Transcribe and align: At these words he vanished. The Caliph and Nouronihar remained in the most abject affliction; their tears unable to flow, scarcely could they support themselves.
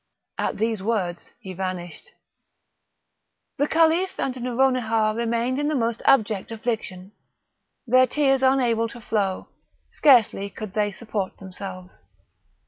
At 0.39 0.57
these 0.57 0.81
words 0.81 1.31
he 1.41 1.53
vanished. 1.53 2.09
The 3.59 3.67
Caliph 3.67 4.19
and 4.19 4.33
Nouronihar 4.35 5.15
remained 5.15 5.59
in 5.59 5.67
the 5.67 5.75
most 5.75 6.01
abject 6.05 6.51
affliction; 6.51 7.11
their 7.85 8.07
tears 8.07 8.41
unable 8.41 8.87
to 8.87 8.99
flow, 8.99 9.49
scarcely 9.91 10.49
could 10.49 10.73
they 10.73 10.91
support 10.91 11.37
themselves. 11.37 12.01